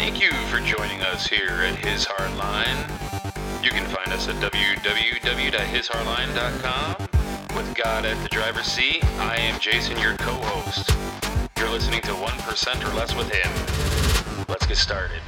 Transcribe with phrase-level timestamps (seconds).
[0.00, 2.86] Thank you for joining us here at His Hard Line.
[3.64, 7.08] You can find us at www.hishardline.com.
[7.56, 10.94] With God at the driver's seat, I am Jason, your co host.
[11.58, 13.50] You're listening to 1% or Less with Him.
[14.48, 15.20] Let's get started.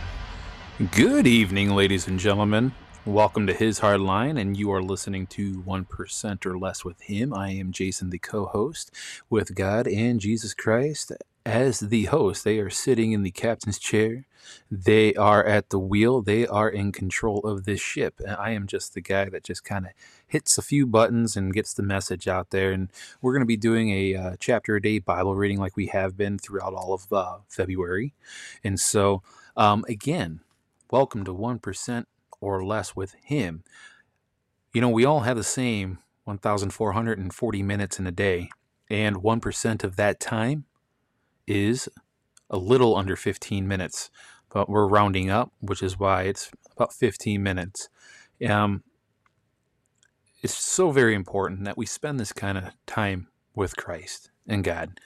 [0.93, 2.71] Good evening, ladies and gentlemen.
[3.05, 7.35] Welcome to His Hard Line, and you are listening to 1% or Less with Him.
[7.35, 8.93] I am Jason, the co host,
[9.29, 11.11] with God and Jesus Christ
[11.45, 12.45] as the host.
[12.45, 14.27] They are sitting in the captain's chair,
[14.71, 18.21] they are at the wheel, they are in control of this ship.
[18.21, 19.93] And I am just the guy that just kind of
[20.27, 22.73] hits a few buttons and gets the message out there.
[22.73, 22.91] And
[23.21, 26.17] we're going to be doing a uh, chapter a day Bible reading like we have
[26.17, 28.15] been throughout all of uh, February.
[28.63, 29.23] And so,
[29.57, 30.41] um, again,
[30.91, 32.05] welcome to 1%
[32.41, 33.65] or less with Him.
[34.73, 38.51] You know, we all have the same 1,440 minutes in a day,
[38.89, 40.65] and 1% of that time
[41.51, 41.89] is
[42.49, 44.11] a little under 15 minutes,
[44.53, 47.89] but we're rounding up, which is why it's about 15 minutes.
[48.49, 48.83] Um,
[50.43, 55.01] it's so very important that we spend this kind of time with Christ and God,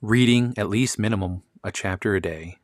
[0.00, 2.58] reading at least minimum a chapter a day,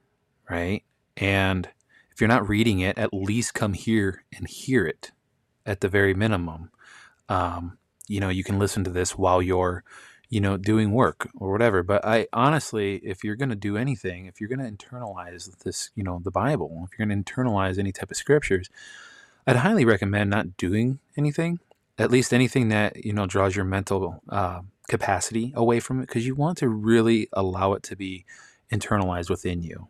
[0.50, 0.82] right?
[1.16, 1.68] And
[2.10, 5.12] if you're not reading it, at least come here and hear it
[5.64, 6.70] at the very minimum.
[7.28, 9.84] Um, you know, you can listen to this while you're,
[10.30, 11.82] you know, doing work or whatever.
[11.82, 15.90] But I honestly, if you're going to do anything, if you're going to internalize this,
[15.94, 18.68] you know, the Bible, if you're going to internalize any type of scriptures,
[19.46, 21.60] I'd highly recommend not doing anything,
[21.96, 26.26] at least anything that, you know, draws your mental uh, capacity away from it, because
[26.26, 28.26] you want to really allow it to be
[28.70, 29.88] internalized within you,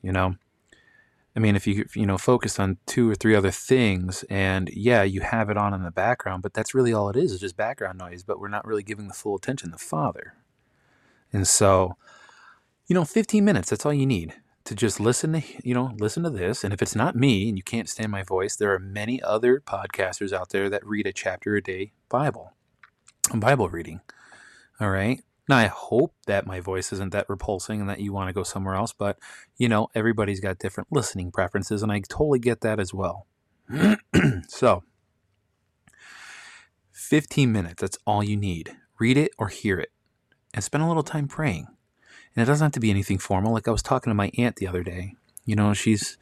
[0.00, 0.36] you know?
[1.36, 5.02] I mean, if you you know focus on two or three other things, and yeah,
[5.02, 7.98] you have it on in the background, but that's really all it is—is just background
[7.98, 8.22] noise.
[8.22, 10.34] But we're not really giving the full attention to Father,
[11.32, 11.96] and so,
[12.88, 16.30] you know, 15 minutes—that's all you need to just listen to you know listen to
[16.30, 16.64] this.
[16.64, 19.60] And if it's not me and you can't stand my voice, there are many other
[19.60, 22.52] podcasters out there that read a chapter a day Bible,
[23.34, 24.00] Bible reading.
[24.80, 28.28] All right, now, I hope that my voice isn't that repulsing and that you want
[28.28, 29.18] to go somewhere else, but
[29.58, 33.26] you know, everybody's got different listening preferences, and I totally get that as well.
[34.48, 34.84] so,
[36.92, 38.76] 15 minutes, that's all you need.
[39.00, 39.90] Read it or hear it,
[40.54, 41.66] and spend a little time praying.
[42.36, 43.52] And it doesn't have to be anything formal.
[43.52, 45.16] Like I was talking to my aunt the other day.
[45.44, 46.16] You know, she's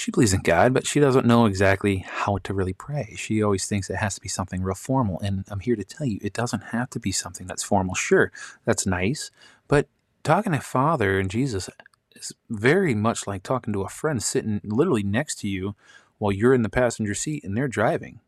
[0.00, 3.14] she believes in God, but she doesn't know exactly how to really pray.
[3.18, 5.20] She always thinks it has to be something real formal.
[5.20, 7.94] And I'm here to tell you, it doesn't have to be something that's formal.
[7.94, 8.32] Sure,
[8.64, 9.30] that's nice,
[9.68, 9.88] but
[10.22, 11.68] talking to Father and Jesus
[12.16, 15.76] is very much like talking to a friend sitting literally next to you
[16.16, 18.20] while you're in the passenger seat and they're driving.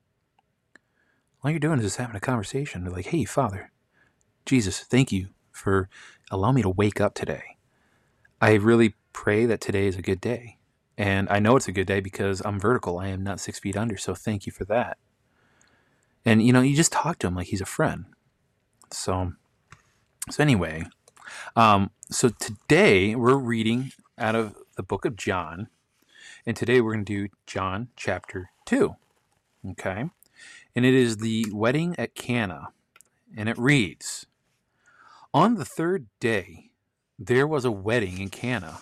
[1.42, 2.84] All you're doing is just having a conversation.
[2.84, 3.72] They're like, hey, Father,
[4.44, 5.88] Jesus, thank you for
[6.30, 7.56] allowing me to wake up today.
[8.42, 10.58] I really pray that today is a good day.
[10.98, 12.98] And I know it's a good day because I'm vertical.
[12.98, 13.96] I am not six feet under.
[13.96, 14.98] So thank you for that.
[16.24, 18.04] And, you know, you just talk to him like he's a friend.
[18.90, 19.32] So,
[20.30, 20.84] so anyway,
[21.56, 25.68] um, so today we're reading out of the book of John.
[26.46, 28.94] And today we're going to do John chapter 2.
[29.70, 30.04] Okay.
[30.74, 32.68] And it is the wedding at Cana.
[33.36, 34.26] And it reads
[35.32, 36.70] On the third day,
[37.18, 38.80] there was a wedding in Cana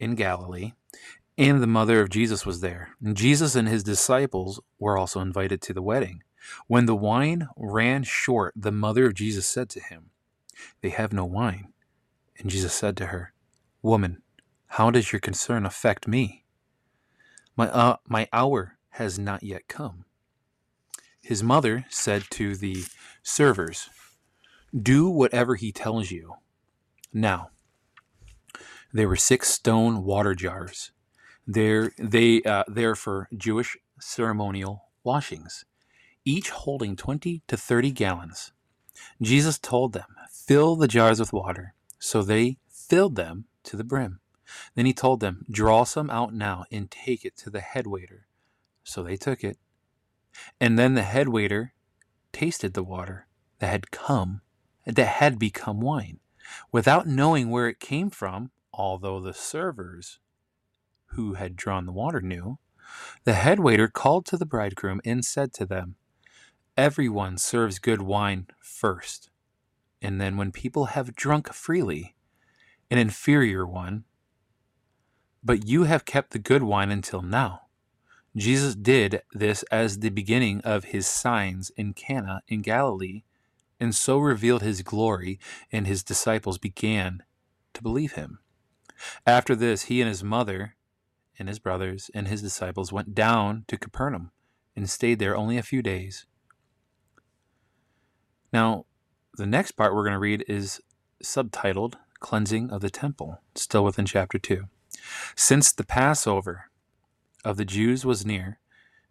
[0.00, 0.72] in Galilee,
[1.38, 2.96] and the mother of Jesus was there.
[3.02, 6.24] And Jesus and his disciples were also invited to the wedding.
[6.66, 10.10] When the wine ran short, the mother of Jesus said to him,
[10.82, 11.72] They have no wine.
[12.38, 13.32] And Jesus said to her,
[13.82, 14.22] Woman,
[14.66, 16.44] how does your concern affect me?
[17.56, 20.04] My, uh, my hour has not yet come.
[21.22, 22.84] His mother said to the
[23.22, 23.90] servers,
[24.74, 26.34] Do whatever he tells you.
[27.12, 27.50] Now,
[28.92, 30.90] there were six stone water jars.
[31.50, 35.64] They're, they, uh, for Jewish ceremonial washings,
[36.22, 38.52] each holding 20 to 30 gallons.
[39.22, 41.72] Jesus told them, Fill the jars with water.
[41.98, 44.20] So they filled them to the brim.
[44.74, 48.26] Then he told them, Draw some out now and take it to the head waiter.
[48.84, 49.56] So they took it.
[50.60, 51.72] And then the head waiter
[52.30, 53.26] tasted the water
[53.58, 54.42] that had come,
[54.84, 56.20] that had become wine,
[56.70, 60.20] without knowing where it came from although the servers
[61.08, 62.58] who had drawn the water knew,
[63.24, 65.96] the head waiter called to the bridegroom and said to them,
[66.76, 69.30] Everyone serves good wine first,
[70.00, 72.14] and then when people have drunk freely,
[72.90, 74.04] an inferior one.
[75.42, 77.62] But you have kept the good wine until now.
[78.36, 83.22] Jesus did this as the beginning of his signs in Cana in Galilee,
[83.80, 85.38] and so revealed his glory,
[85.72, 87.22] and his disciples began
[87.74, 88.38] to believe him.
[89.26, 90.76] After this, he and his mother
[91.38, 94.30] and his brothers and his disciples went down to Capernaum
[94.76, 96.26] and stayed there only a few days.
[98.52, 98.86] Now,
[99.34, 100.80] the next part we're going to read is
[101.22, 104.64] subtitled Cleansing of the Temple, still within chapter 2.
[105.36, 106.70] Since the Passover
[107.44, 108.58] of the Jews was near,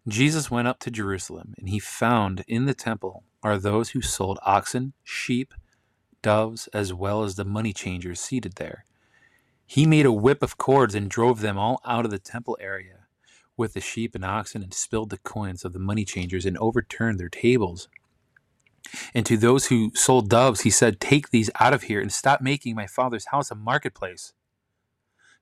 [0.06, 4.38] Jesus went up to Jerusalem, and he found in the temple are those who sold
[4.42, 5.52] oxen, sheep,
[6.22, 8.84] doves, as well as the money changers seated there.
[9.70, 13.00] He made a whip of cords and drove them all out of the temple area
[13.54, 17.20] with the sheep and oxen and spilled the coins of the money changers and overturned
[17.20, 17.86] their tables.
[19.12, 22.40] And to those who sold doves, he said, Take these out of here and stop
[22.40, 24.32] making my father's house a marketplace.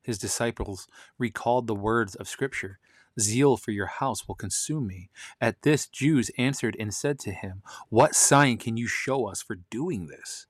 [0.02, 0.88] His disciples
[1.18, 2.80] recalled the words of Scripture
[3.20, 5.08] Zeal for your house will consume me.
[5.40, 9.54] At this, Jews answered and said to him, What sign can you show us for
[9.70, 10.46] doing this?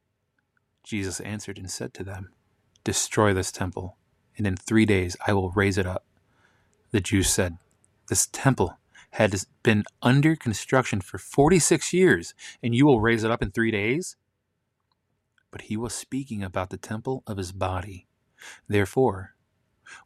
[0.82, 2.30] Jesus answered and said to them,
[2.86, 3.96] Destroy this temple,
[4.38, 6.04] and in three days I will raise it up.
[6.92, 7.58] The Jews said,
[8.08, 8.78] This temple
[9.10, 9.34] had
[9.64, 14.14] been under construction for 46 years, and you will raise it up in three days?
[15.50, 18.06] But he was speaking about the temple of his body.
[18.68, 19.34] Therefore,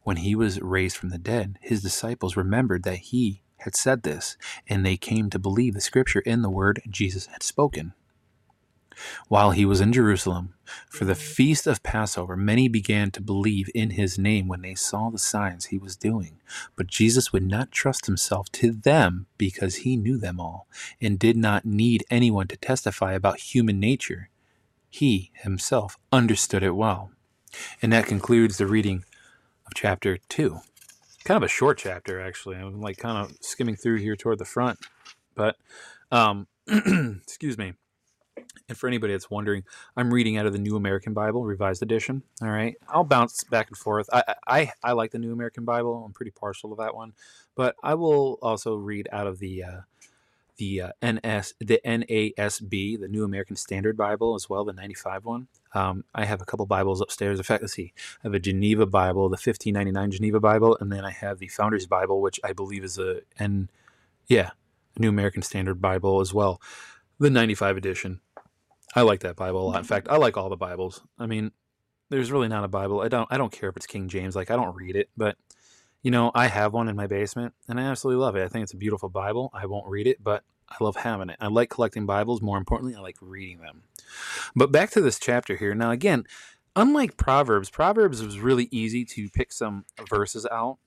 [0.01, 4.37] when he was raised from the dead, his disciples remembered that he had said this,
[4.67, 7.93] and they came to believe the scripture in the word Jesus had spoken.
[9.27, 10.53] While he was in Jerusalem
[10.89, 15.09] for the feast of Passover, many began to believe in his name when they saw
[15.09, 16.39] the signs he was doing.
[16.75, 20.67] But Jesus would not trust himself to them because he knew them all
[20.99, 24.29] and did not need anyone to testify about human nature.
[24.89, 27.11] He himself understood it well.
[27.81, 29.05] And that concludes the reading
[29.65, 30.59] of chapter 2.
[31.23, 32.57] Kind of a short chapter, actually.
[32.57, 34.79] I'm like kind of skimming through here toward the front.
[35.35, 35.55] But,
[36.11, 37.73] um, excuse me.
[38.71, 39.65] And for anybody that's wondering,
[39.97, 42.23] I'm reading out of the New American Bible, Revised Edition.
[42.41, 44.09] All right, I'll bounce back and forth.
[44.13, 46.05] I I, I like the New American Bible.
[46.05, 47.11] I'm pretty partial to that one,
[47.53, 49.81] but I will also read out of the uh,
[50.55, 55.49] the uh, NS the NASB, the New American Standard Bible, as well, the 95 one.
[55.73, 57.39] Um, I have a couple Bibles upstairs.
[57.39, 57.91] In fact, let's see.
[58.23, 61.87] I have a Geneva Bible, the 1599 Geneva Bible, and then I have the Founders
[61.87, 63.69] Bible, which I believe is a N,
[64.27, 64.51] yeah,
[64.97, 66.61] New American Standard Bible as well,
[67.19, 68.21] the 95 edition.
[68.95, 69.75] I like that Bible a lot.
[69.75, 69.87] In mm-hmm.
[69.87, 71.01] fact, I like all the Bibles.
[71.17, 71.51] I mean,
[72.09, 73.01] there's really not a Bible.
[73.01, 74.35] I don't I don't care if it's King James.
[74.35, 75.37] Like I don't read it, but
[76.03, 78.43] you know, I have one in my basement and I absolutely love it.
[78.43, 79.51] I think it's a beautiful Bible.
[79.53, 81.37] I won't read it, but I love having it.
[81.39, 82.41] I like collecting Bibles.
[82.41, 83.83] More importantly, I like reading them.
[84.55, 85.75] But back to this chapter here.
[85.75, 86.25] Now, again,
[86.75, 90.79] unlike Proverbs, Proverbs was really easy to pick some verses out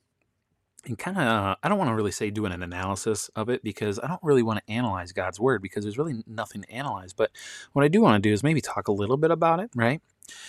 [0.87, 3.63] and kind of, uh, I don't want to really say doing an analysis of it
[3.63, 7.13] because I don't really want to analyze God's word because there's really nothing to analyze.
[7.13, 7.31] But
[7.73, 10.01] what I do want to do is maybe talk a little bit about it, right?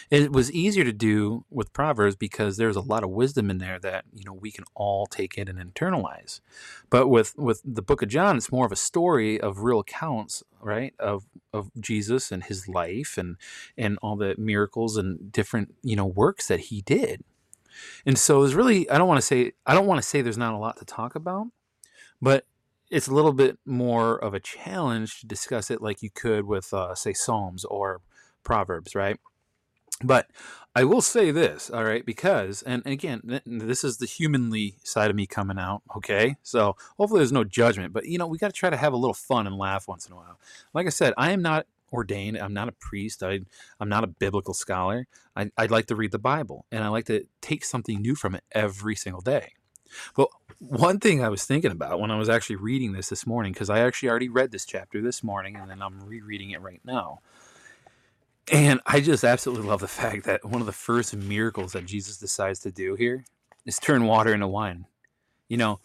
[0.09, 3.79] It was easier to do with Proverbs because there's a lot of wisdom in there
[3.79, 6.39] that you know we can all take in and internalize.
[6.89, 10.43] But with with the Book of John, it's more of a story of real accounts,
[10.61, 13.37] right, of of Jesus and his life and
[13.77, 17.23] and all the miracles and different you know works that he did.
[18.05, 20.37] And so there's really I don't want to say I don't want to say there's
[20.37, 21.47] not a lot to talk about,
[22.21, 22.45] but
[22.89, 26.73] it's a little bit more of a challenge to discuss it like you could with
[26.73, 28.01] uh, say Psalms or
[28.43, 29.19] Proverbs, right?
[30.03, 30.29] But
[30.75, 35.15] I will say this, all right, because, and again, this is the humanly side of
[35.15, 36.35] me coming out, okay?
[36.43, 38.97] So hopefully there's no judgment, but you know, we got to try to have a
[38.97, 40.37] little fun and laugh once in a while.
[40.73, 43.41] Like I said, I am not ordained, I'm not a priest, I,
[43.79, 45.07] I'm not a biblical scholar.
[45.35, 48.35] I, I like to read the Bible and I like to take something new from
[48.35, 49.53] it every single day.
[50.15, 53.53] But one thing I was thinking about when I was actually reading this this morning,
[53.53, 56.81] because I actually already read this chapter this morning and then I'm rereading it right
[56.83, 57.21] now
[58.51, 62.17] and I just absolutely love the fact that one of the first miracles that Jesus
[62.17, 63.25] decides to do here
[63.65, 64.85] is turn water into wine.
[65.47, 65.79] You know,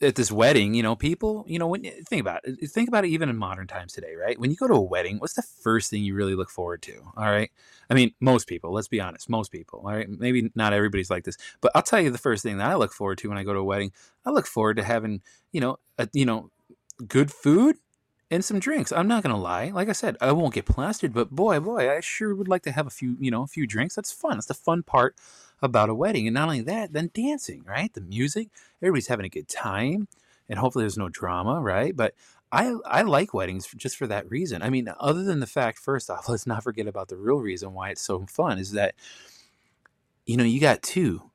[0.00, 3.08] at this wedding, you know, people, you know, when think about it, think about it
[3.08, 4.38] even in modern times today, right?
[4.38, 6.94] When you go to a wedding, what's the first thing you really look forward to?
[7.16, 7.50] All right.
[7.90, 10.08] I mean, most people, let's be honest, most people, all right.
[10.08, 12.92] Maybe not everybody's like this, but I'll tell you the first thing that I look
[12.92, 13.92] forward to when I go to a wedding,
[14.24, 15.22] I look forward to having,
[15.52, 16.50] you know, a, you know,
[17.06, 17.76] good food
[18.30, 18.90] and some drinks.
[18.90, 19.70] I'm not gonna lie.
[19.70, 22.72] Like I said, I won't get plastered, but boy, boy, I sure would like to
[22.72, 23.94] have a few, you know, a few drinks.
[23.94, 24.36] That's fun.
[24.36, 25.16] That's the fun part
[25.64, 26.26] about a wedding.
[26.26, 27.92] And not only that, then dancing, right?
[27.92, 28.48] The music,
[28.82, 30.08] everybody's having a good time,
[30.48, 31.96] and hopefully there's no drama, right?
[31.96, 32.14] But
[32.52, 34.62] I I like weddings just for that reason.
[34.62, 37.72] I mean, other than the fact, first off, let's not forget about the real reason
[37.72, 38.94] why it's so fun is that
[40.26, 41.30] you know you got two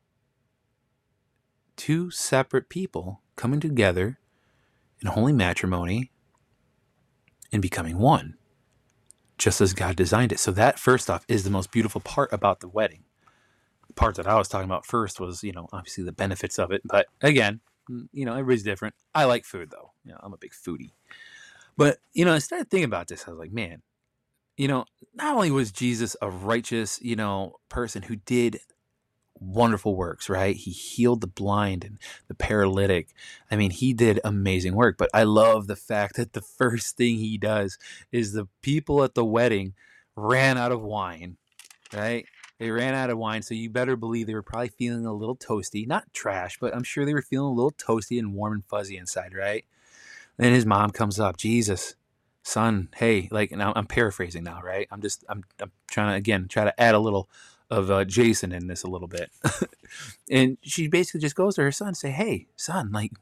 [1.75, 4.19] two separate people coming together
[5.01, 6.11] in holy matrimony
[7.51, 8.35] and becoming one,
[9.37, 10.39] just as God designed it.
[10.39, 13.05] So, that first off is the most beautiful part about the wedding.
[13.99, 16.81] Part that I was talking about first was, you know, obviously the benefits of it.
[16.85, 17.59] But again,
[18.13, 18.95] you know, everybody's different.
[19.13, 19.91] I like food though.
[20.05, 20.93] You know, I'm a big foodie.
[21.75, 23.25] But, you know, I started thinking about this.
[23.27, 23.81] I was like, man,
[24.55, 28.59] you know, not only was Jesus a righteous, you know, person who did
[29.37, 30.55] wonderful works, right?
[30.55, 33.09] He healed the blind and the paralytic.
[33.51, 37.17] I mean, he did amazing work, but I love the fact that the first thing
[37.17, 37.77] he does
[38.13, 39.73] is the people at the wedding
[40.15, 41.37] ran out of wine,
[41.93, 42.25] right?
[42.59, 45.37] They ran out of wine, so you better believe they were probably feeling a little
[45.37, 45.87] toasty.
[45.87, 48.97] Not trash, but I'm sure they were feeling a little toasty and warm and fuzzy
[48.97, 49.65] inside, right?
[50.37, 51.95] Then his mom comes up, Jesus,
[52.43, 54.87] son, hey, like, now I'm paraphrasing now, right?
[54.91, 57.29] I'm just, I'm, I'm trying to, again, try to add a little
[57.69, 59.31] of uh, Jason in this a little bit.
[60.29, 63.13] and she basically just goes to her son, and say, hey, son, like,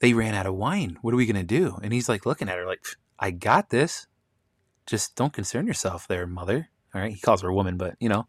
[0.00, 0.98] they ran out of wine.
[1.00, 1.78] What are we going to do?
[1.80, 2.84] And he's like looking at her like,
[3.20, 4.08] I got this.
[4.84, 6.70] Just don't concern yourself there, mother.
[6.94, 7.12] All right.
[7.12, 8.26] He calls her a woman, but you know,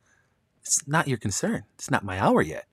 [0.61, 1.63] it's not your concern.
[1.75, 2.65] It's not my hour yet.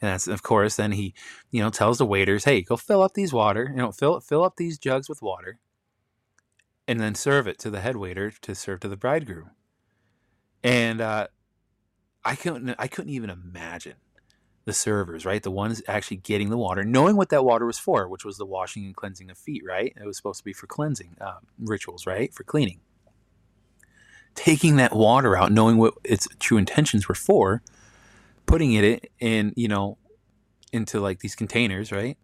[0.00, 1.14] And that's of course, then he,
[1.50, 4.44] you know, tells the waiters, hey, go fill up these water, you know, fill fill
[4.44, 5.58] up these jugs with water,
[6.88, 9.50] and then serve it to the head waiter to serve to the bridegroom.
[10.62, 11.28] And uh,
[12.24, 13.96] I couldn't I couldn't even imagine
[14.64, 15.42] the servers, right?
[15.42, 18.46] The ones actually getting the water, knowing what that water was for, which was the
[18.46, 19.92] washing and cleansing of feet, right?
[19.94, 22.32] It was supposed to be for cleansing um, rituals, right?
[22.32, 22.80] For cleaning
[24.34, 27.62] taking that water out, knowing what its true intentions were for,
[28.46, 29.98] putting it in, you know,
[30.72, 32.18] into like these containers, right?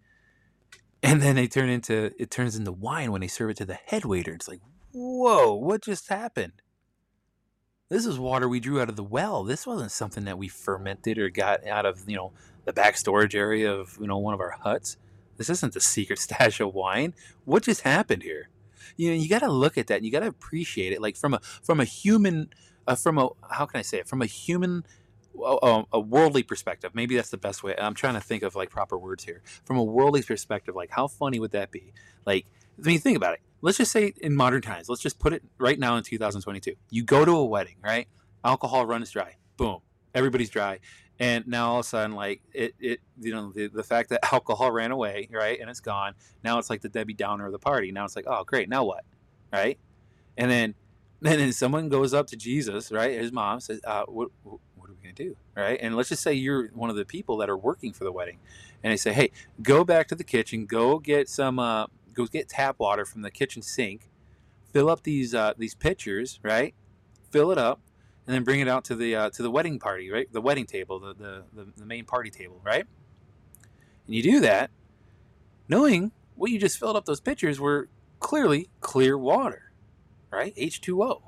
[1.03, 3.75] And then they turn into it turns into wine when they serve it to the
[3.75, 4.33] head waiter.
[4.33, 4.61] It's like,
[4.93, 6.63] whoa, what just happened?
[7.89, 9.43] This is water we drew out of the well.
[9.43, 12.33] This wasn't something that we fermented or got out of, you know,
[12.65, 14.97] the back storage area of, you know, one of our huts.
[15.37, 17.15] This isn't the secret stash of wine.
[17.45, 18.49] What just happened here?
[18.97, 21.17] You know you got to look at that and you got to appreciate it like
[21.17, 22.49] from a from a human
[22.87, 24.09] uh, from a how can i say it?
[24.09, 24.85] From a human
[25.43, 28.71] a, a, worldly perspective maybe that's the best way i'm trying to think of like
[28.71, 29.43] proper words here.
[29.65, 31.93] From a worldly perspective like how funny would that be?
[32.27, 32.47] Like
[32.83, 33.41] i mean think about it.
[33.63, 37.05] Let's just say in modern times let's just put it right now in 2022 you
[37.05, 38.09] go to a wedding right?
[38.45, 39.37] Alcohol runs dry.
[39.57, 39.81] Boom.
[40.15, 40.81] Everybody's dry
[41.21, 44.21] and now all of a sudden like it, it you know the, the fact that
[44.33, 47.59] alcohol ran away right and it's gone now it's like the debbie downer of the
[47.59, 47.93] party.
[47.93, 49.05] Now it's like oh great now what
[49.53, 49.79] right?
[50.37, 50.75] And then
[51.21, 55.03] then someone goes up to jesus right his mom says uh, what, what are we
[55.03, 55.37] going to do?
[55.55, 55.79] Right?
[55.81, 58.39] And let's just say you're one of the people that are working for the wedding
[58.83, 59.31] and they say hey
[59.63, 63.31] go back to the kitchen go get some uh, go get tap water from the
[63.31, 64.09] kitchen sink
[64.73, 66.75] fill up these uh, these pitchers right
[67.31, 67.81] fill it up
[68.27, 70.33] and then bring it out to the uh, to the wedding party, right?
[70.33, 72.87] The wedding table, the, the, the the main party table, right?
[74.07, 74.71] And you do that,
[75.69, 77.89] knowing what you just filled up those pitchers were
[78.21, 79.73] clearly clear water,
[80.31, 80.53] right?
[80.57, 81.23] H two O.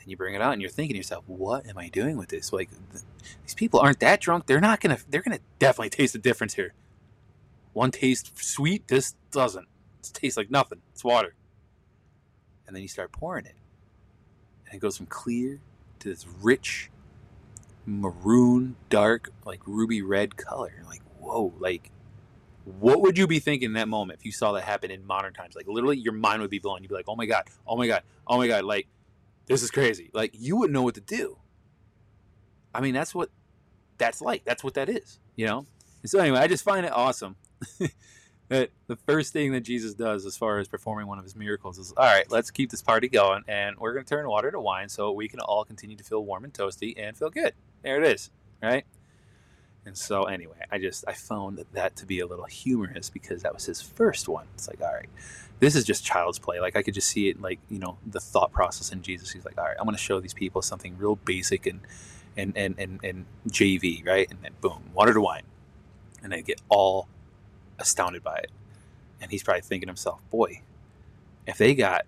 [0.00, 2.28] And you bring it out, and you're thinking to yourself, "What am I doing with
[2.28, 2.52] this?
[2.52, 3.04] Like, th-
[3.44, 4.46] these people aren't that drunk.
[4.46, 4.98] They're not gonna.
[5.08, 6.74] They're gonna definitely taste the difference here.
[7.72, 8.88] One tastes sweet.
[8.88, 9.68] This doesn't.
[10.00, 10.82] It tastes like nothing.
[10.92, 11.34] It's water.
[12.66, 13.54] And then you start pouring it,
[14.72, 15.60] and it goes from clear
[15.98, 16.90] to this rich
[17.84, 20.82] maroon, dark, like ruby red color.
[20.88, 21.90] Like, whoa, like
[22.64, 25.34] what would you be thinking in that moment if you saw that happen in modern
[25.34, 25.54] times?
[25.54, 26.82] Like literally your mind would be blown.
[26.82, 28.88] You'd be like, oh my God, oh my God, oh my God, like
[29.46, 30.10] this is crazy.
[30.14, 31.36] Like you wouldn't know what to do.
[32.74, 33.28] I mean, that's what
[33.98, 34.44] that's like.
[34.44, 35.66] That's what that is, you know?
[36.00, 37.36] And so anyway, I just find it awesome
[38.48, 41.78] that the first thing that Jesus does as far as performing one of his miracles
[41.78, 44.60] is all right, let's keep this party going and we're going to turn water to
[44.60, 47.54] wine so we can all continue to feel warm and toasty and feel good.
[47.82, 48.30] There it is,
[48.62, 48.84] right?
[49.84, 53.52] And so anyway, I just I found that to be a little humorous because that
[53.52, 54.46] was his first one.
[54.54, 55.08] It's like, all right,
[55.58, 56.60] this is just child's play.
[56.60, 59.30] Like I could just see it like, you know, the thought process in Jesus.
[59.30, 61.80] He's like, all right, I'm going to show these people something real basic and
[62.36, 64.30] and and and, and JV, right?
[64.30, 65.42] And then boom, water to wine.
[66.22, 67.08] And they get all
[67.82, 68.50] astounded by it.
[69.20, 70.62] And he's probably thinking to himself, boy,
[71.46, 72.06] if they got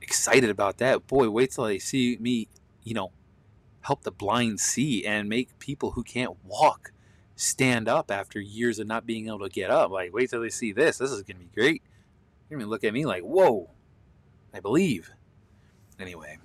[0.00, 2.48] excited about that, boy, wait till they see me,
[2.84, 3.10] you know,
[3.82, 6.92] help the blind see and make people who can't walk
[7.34, 9.90] stand up after years of not being able to get up.
[9.90, 10.98] Like, wait till they see this.
[10.98, 11.82] This is going to be great.
[12.48, 13.70] They're going to look at me like, whoa,
[14.54, 15.10] I believe.
[15.98, 16.38] Anyway,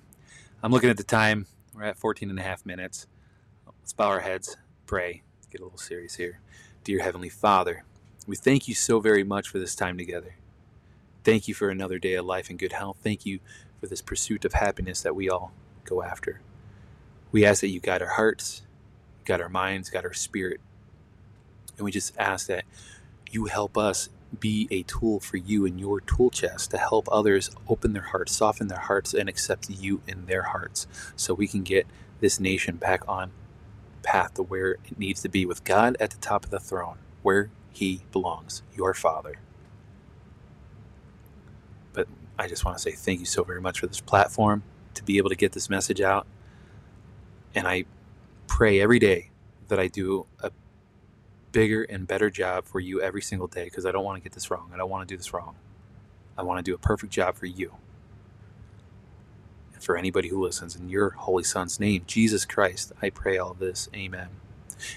[0.63, 1.45] I'm looking at the time.
[1.73, 3.07] We're at 14 and a half minutes.
[3.79, 6.39] Let's bow our heads, pray, get a little serious here.
[6.83, 7.83] Dear Heavenly Father,
[8.27, 10.35] we thank you so very much for this time together.
[11.23, 12.97] Thank you for another day of life and good health.
[13.01, 13.39] Thank you
[13.79, 15.53] for this pursuit of happiness that we all
[15.85, 16.41] go after.
[17.31, 18.63] We ask that you guide our hearts,
[19.25, 20.59] guide our minds, guide our spirit.
[21.77, 22.65] And we just ask that
[23.31, 27.49] you help us be a tool for you in your tool chest to help others
[27.69, 31.63] open their hearts, soften their hearts, and accept you in their hearts so we can
[31.63, 31.87] get
[32.19, 33.31] this nation back on
[34.03, 36.97] path to where it needs to be with God at the top of the throne,
[37.21, 39.35] where He belongs, your Father.
[41.93, 42.07] But
[42.39, 44.63] I just want to say thank you so very much for this platform
[44.95, 46.25] to be able to get this message out.
[47.53, 47.85] And I
[48.47, 49.29] pray every day
[49.67, 50.49] that I do a
[51.51, 54.33] bigger and better job for you every single day because I don't want to get
[54.33, 54.71] this wrong.
[54.73, 55.55] I don't want to do this wrong.
[56.35, 57.75] I want to do a perfect job for you
[59.75, 60.75] and for anybody who listens.
[60.75, 63.87] In your Holy Son's name, Jesus Christ, I pray all this.
[63.95, 64.29] Amen.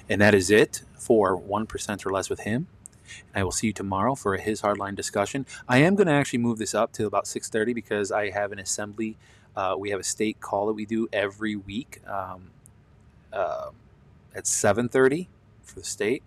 [0.09, 2.67] And that is it for 1% or less with Him.
[3.35, 5.47] And I will see you tomorrow for His Hardline discussion.
[5.69, 8.59] I am going to actually move this up to about 6.30 because I have an
[8.59, 9.17] assembly.
[9.57, 12.51] Uh, we have a state call that we do every week um,
[13.33, 13.71] uh,
[14.35, 15.27] at 7.30
[15.63, 16.23] for the state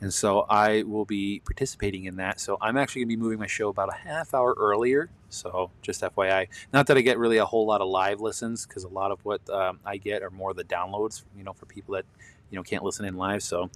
[0.00, 2.40] and so I will be participating in that.
[2.40, 5.10] So I'm actually going to be moving my show about a half hour earlier.
[5.28, 8.84] So just FYI, not that I get really a whole lot of live listens because
[8.84, 11.94] a lot of what um, I get are more the downloads, you know, for people
[11.94, 12.06] that
[12.50, 13.42] you know can't listen in live.
[13.42, 13.70] So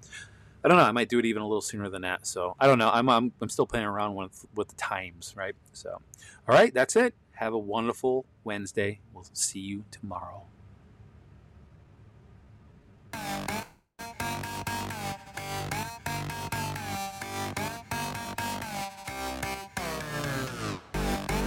[0.64, 0.84] I don't know.
[0.84, 2.26] I might do it even a little sooner than that.
[2.26, 2.90] So I don't know.
[2.92, 5.54] I'm I'm, I'm still playing around with with the times, right?
[5.72, 6.00] So
[6.48, 7.14] all right, that's it.
[7.32, 9.00] Have a wonderful Wednesday.
[9.12, 10.42] We'll see you tomorrow.